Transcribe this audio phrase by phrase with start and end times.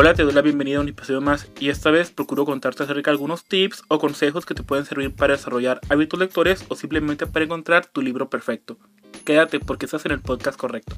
[0.00, 3.10] Hola, te doy la bienvenida a un episodio más y esta vez procuro contarte acerca
[3.10, 7.26] de algunos tips o consejos que te pueden servir para desarrollar hábitos lectores o simplemente
[7.26, 8.78] para encontrar tu libro perfecto.
[9.24, 10.94] Quédate porque estás en el podcast correcto.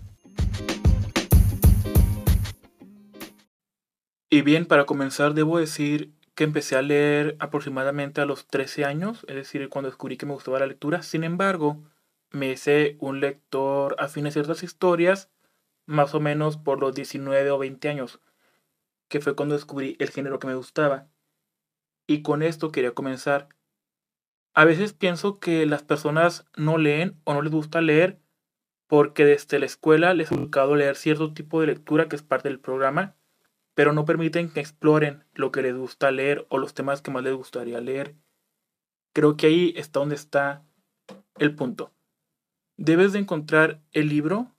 [4.28, 9.24] Y bien, para comenzar debo decir que empecé a leer aproximadamente a los 13 años,
[9.28, 11.02] es decir, cuando descubrí que me gustaba la lectura.
[11.02, 11.82] Sin embargo,
[12.32, 15.30] me hice un lector afín a ciertas historias
[15.86, 18.20] más o menos por los 19 o 20 años,
[19.10, 21.10] que fue cuando descubrí el género que me gustaba.
[22.06, 23.50] Y con esto quería comenzar.
[24.54, 28.18] A veces pienso que las personas no leen o no les gusta leer
[28.86, 32.48] porque desde la escuela les he educado leer cierto tipo de lectura que es parte
[32.48, 33.16] del programa
[33.80, 37.22] pero no permiten que exploren lo que les gusta leer o los temas que más
[37.22, 38.14] les gustaría leer.
[39.14, 40.64] Creo que ahí está donde está
[41.38, 41.92] el punto.
[42.76, 44.54] Debes de encontrar el libro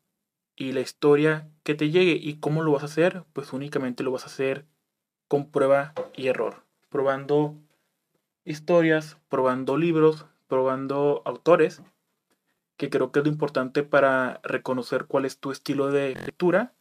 [0.62, 4.12] y la historia que te llegue y cómo lo vas a hacer, pues únicamente lo
[4.12, 4.64] vas a hacer
[5.28, 7.56] con prueba y error, probando
[8.46, 11.82] historias, probando libros, probando autores,
[12.78, 16.74] que creo que es lo importante para reconocer cuál es tu estilo de lectura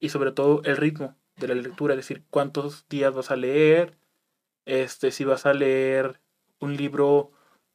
[0.00, 3.96] y sobre todo el ritmo de la lectura, es decir, cuántos días vas a leer,
[4.64, 6.20] este, si vas a leer
[6.58, 7.30] un libro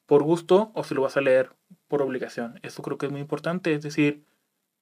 [0.06, 1.54] por gusto o si lo vas a leer
[1.88, 2.60] por obligación.
[2.62, 4.26] Eso creo que es muy importante, es decir,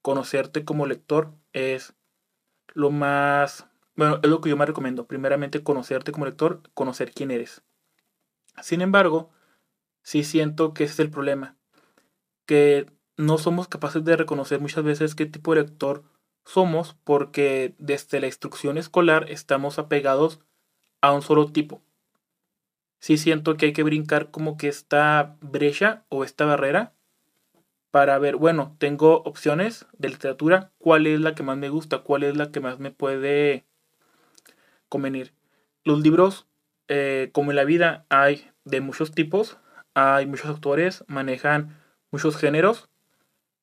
[0.07, 1.93] conocerte como lector es
[2.73, 5.05] lo más, bueno, es lo que yo más recomiendo.
[5.05, 7.61] Primeramente, conocerte como lector, conocer quién eres.
[8.61, 9.31] Sin embargo,
[10.03, 11.57] sí siento que ese es el problema,
[12.45, 16.05] que no somos capaces de reconocer muchas veces qué tipo de lector
[16.45, 20.39] somos porque desde la instrucción escolar estamos apegados
[21.01, 21.81] a un solo tipo.
[23.01, 26.93] Sí siento que hay que brincar como que esta brecha o esta barrera
[27.91, 32.23] para ver, bueno, tengo opciones de literatura, cuál es la que más me gusta, cuál
[32.23, 33.65] es la que más me puede
[34.89, 35.33] convenir.
[35.83, 36.47] Los libros,
[36.87, 39.57] eh, como en la vida, hay de muchos tipos,
[39.93, 41.77] hay muchos autores, manejan
[42.11, 42.89] muchos géneros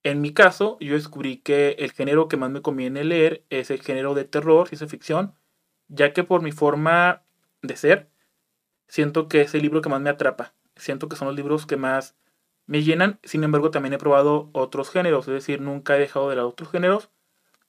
[0.04, 3.80] en mi caso, yo descubrí que el género que más me conviene leer es el
[3.80, 5.34] género de terror, ciencia ficción,
[5.88, 7.22] ya que por mi forma
[7.62, 8.10] de ser,
[8.86, 10.52] siento que es el libro que más me atrapa.
[10.76, 12.14] Siento que son los libros que más
[12.66, 13.20] me llenan.
[13.25, 16.70] Sin embargo, también he probado otros géneros, es decir, nunca he dejado de lado otros
[16.70, 17.10] géneros,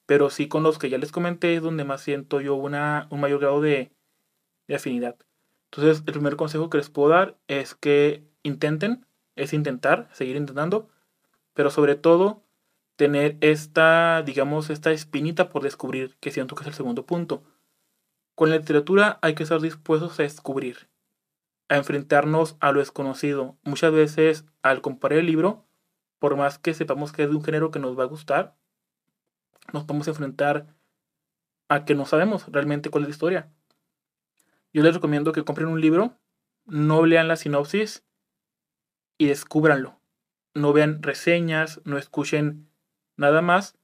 [0.05, 3.21] pero sí con los que ya les comenté es donde más siento yo una, un
[3.21, 3.91] mayor grado de,
[4.73, 5.17] afinidad.
[5.71, 10.89] Entonces, el primer consejo que les puedo dar es que intenten, es intentar, seguir intentando
[11.55, 12.43] pero sobre todo
[12.97, 17.43] tener esta, digamos, esta espinita por descubrir, que siento que es el segundo punto.
[18.35, 20.89] Con la literatura hay que estar dispuestos a descubrir,
[21.69, 23.57] a enfrentarnos a lo desconocido.
[23.63, 25.65] Muchas veces al comparar el libro,
[26.19, 28.55] por más que sepamos que es de un género que nos va a gustar,
[29.73, 30.67] nos a enfrentar
[31.67, 33.51] a que no sabemos realmente cuál es la historia.
[34.73, 36.17] Yo les recomiendo que compren un libro,
[36.65, 38.03] no lean la sinopsis
[39.17, 39.99] y descúbranlo
[40.55, 42.69] no vean reseñas, no escuchen
[43.17, 43.77] nada más,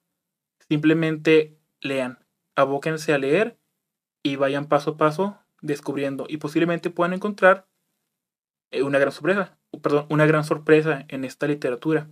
[0.68, 2.26] simplemente lean,
[2.56, 3.60] abóquense a leer
[4.24, 7.68] y vayan paso a paso descubriendo y posiblemente puedan encontrar
[8.84, 12.08] una gran sorpresa, perdón, una gran sorpresa en esta literatura.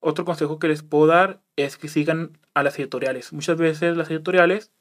[0.00, 3.32] Otro consejo que les puedo dar es que sigan a las editoriales.
[3.32, 4.72] Muchas veces las editoriales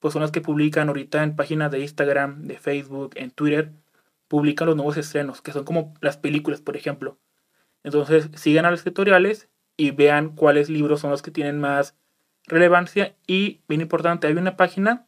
[0.00, 3.72] pues son las que publican ahorita en páginas de Instagram, de Facebook, en Twitter,
[4.28, 7.18] publican los nuevos estrenos, que son como las películas, por ejemplo.
[7.84, 11.96] Entonces sigan a los tutoriales y vean cuáles libros son los que tienen más
[12.46, 13.16] relevancia.
[13.26, 15.06] Y bien importante, hay una página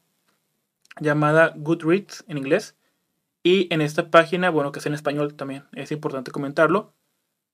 [1.01, 2.76] llamada Goodreads en inglés.
[3.47, 6.97] Y en esta página, bueno, que es en español también, es importante comentarlo.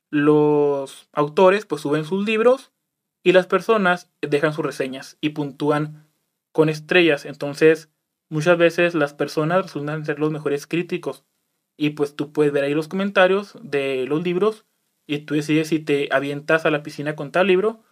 [0.09, 2.73] Los autores pues suben sus libros
[3.23, 6.11] y las personas dejan sus reseñas y puntúan
[6.51, 7.27] con estrellas.
[7.27, 7.91] Entonces,
[8.31, 11.27] muchas veces las personas resultan ser los mejores críticos.
[11.77, 14.65] Y pues tú puedes ver ahí los comentarios de los libros
[15.07, 17.83] y tú decides si te avientas a la piscina con tal libro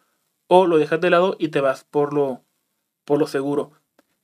[0.47, 2.47] o lo dejas de lado y te vas por lo,
[3.05, 3.73] por lo seguro.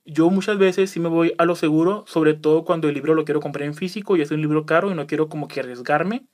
[0.09, 3.25] Yo muchas veces sí me voy a lo seguro, sobre todo cuando el libro lo
[3.25, 6.25] quiero comprar en físico y es un libro caro y no quiero como que arriesgarme.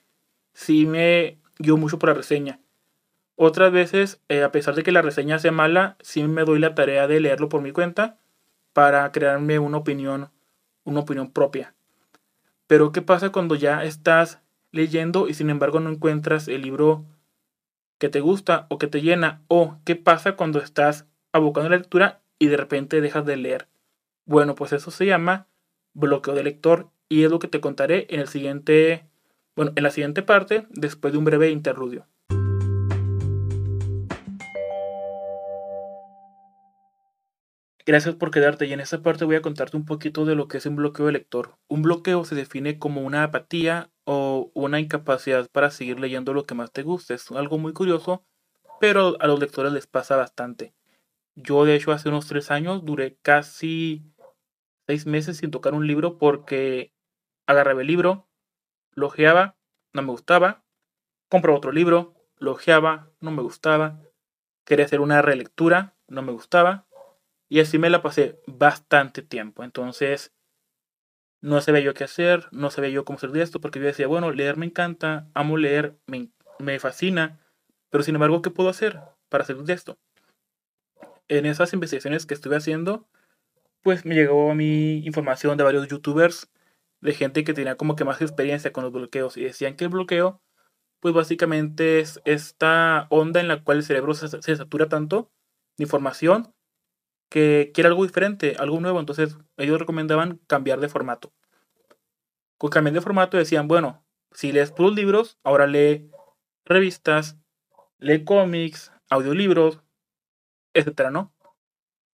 [0.53, 2.59] Sí me guío mucho por la reseña.
[3.35, 6.75] Otras veces, eh, a pesar de que la reseña sea mala, sí me doy la
[6.75, 8.19] tarea de leerlo por mi cuenta
[8.73, 10.29] para crearme una opinión,
[10.83, 11.73] una opinión propia.
[12.67, 14.39] Pero ¿qué pasa cuando ya estás
[14.71, 17.05] leyendo y sin embargo no encuentras el libro
[17.97, 19.41] que te gusta o que te llena?
[19.47, 23.69] ¿O qué pasa cuando estás abocando la lectura y de repente dejas de leer?
[24.25, 25.47] Bueno, pues eso se llama
[25.93, 29.07] bloqueo de lector y es lo que te contaré en el siguiente,
[29.55, 32.05] bueno, en la siguiente parte después de un breve interludio.
[37.85, 40.57] Gracias por quedarte y en esta parte voy a contarte un poquito de lo que
[40.57, 41.57] es un bloqueo de lector.
[41.67, 46.55] Un bloqueo se define como una apatía o una incapacidad para seguir leyendo lo que
[46.55, 47.13] más te guste.
[47.13, 48.25] Es algo muy curioso,
[48.81, 50.73] pero a los lectores les pasa bastante.
[51.35, 54.03] Yo de hecho hace unos tres años duré casi
[54.87, 56.93] seis meses sin tocar un libro porque
[57.47, 58.27] agarraba el libro,
[58.93, 59.57] lojeaba,
[59.93, 60.63] no me gustaba,
[61.29, 64.01] compraba otro libro, lojeaba, no me gustaba,
[64.65, 66.87] quería hacer una relectura, no me gustaba,
[67.49, 69.63] y así me la pasé bastante tiempo.
[69.63, 70.33] Entonces,
[71.41, 74.07] no sabía yo qué hacer, no sabía yo cómo hacer de esto, porque yo decía,
[74.07, 77.39] bueno, leer me encanta, amo leer, me, me fascina,
[77.89, 78.99] pero sin embargo, ¿qué puedo hacer
[79.29, 79.97] para hacer de esto?
[81.27, 83.07] En esas investigaciones que estuve haciendo,
[83.81, 86.49] pues me llegó a mi información de varios youtubers,
[87.01, 89.89] de gente que tenía como que más experiencia con los bloqueos y decían que el
[89.89, 90.41] bloqueo,
[90.99, 95.31] pues básicamente es esta onda en la cual el cerebro se, se satura tanto
[95.77, 96.53] de información
[97.29, 98.99] que quiere algo diferente, algo nuevo.
[98.99, 101.33] Entonces ellos recomendaban cambiar de formato.
[102.57, 106.09] Con cambiar de formato decían, bueno, si lees puros libros, ahora lee
[106.63, 107.37] revistas,
[107.97, 109.81] lee cómics, audiolibros,
[110.73, 111.33] etcétera, ¿no?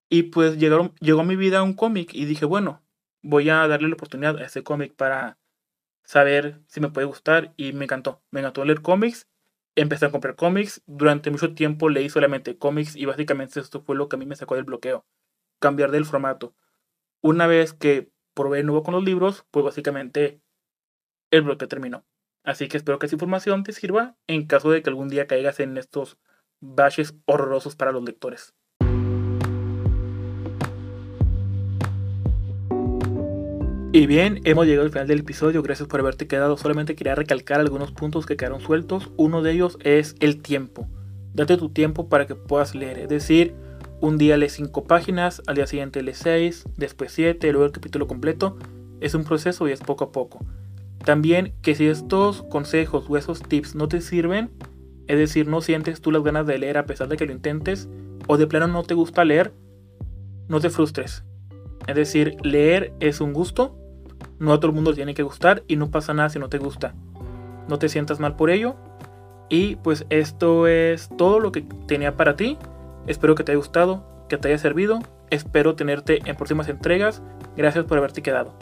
[0.09, 2.81] Y pues llegó a mi vida un cómic y dije, bueno,
[3.21, 5.37] voy a darle la oportunidad a ese cómic para
[6.03, 8.23] saber si me puede gustar y me encantó.
[8.31, 9.27] Me encantó leer cómics
[9.81, 10.81] empecé a comprar cómics.
[10.85, 14.35] Durante mucho tiempo leí solamente cómics y básicamente esto fue lo que a mí me
[14.35, 15.05] sacó del bloqueo.
[15.59, 16.55] Cambiar del formato.
[17.21, 20.41] Una vez que probé nuevo con los libros, pues básicamente
[21.31, 22.05] el bloqueo terminó.
[22.43, 25.59] Así que espero que esa información te sirva en caso de que algún día caigas
[25.59, 26.17] en estos
[26.61, 28.53] baches horrorosos para los lectores.
[33.91, 36.57] Y bien, hemos llegado al final del episodio, gracias por haberte quedado.
[36.57, 39.09] Solamente quería recalcar algunos puntos que quedaron sueltos.
[39.17, 40.87] Uno de ellos es el tiempo.
[41.33, 42.99] Date tu tiempo para que puedas leer.
[42.99, 43.55] Es decir,
[43.99, 48.05] un día lees 5 páginas, al día siguiente lees 6, después 7, luego el capítulo
[48.05, 48.57] completo.
[49.01, 50.45] Es un proceso y es poco a poco.
[51.03, 54.51] También que si estos consejos o esos tips no te sirven,
[55.09, 57.89] es decir, no sientes tú las ganas de leer a pesar de que lo intentes,
[58.27, 59.51] o de plano no te gusta leer,
[60.47, 61.25] no te frustres.
[61.87, 63.75] Es decir, leer es un gusto,
[64.37, 66.59] no a todo el mundo tiene que gustar y no pasa nada si no te
[66.59, 66.93] gusta.
[67.67, 68.75] No te sientas mal por ello.
[69.49, 72.59] Y pues esto es todo lo que tenía para ti.
[73.07, 74.99] Espero que te haya gustado, que te haya servido.
[75.31, 77.23] Espero tenerte en próximas entregas.
[77.57, 78.53] Gracias por haberte quedado.